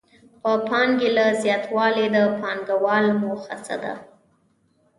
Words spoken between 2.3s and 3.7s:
پانګوال موخه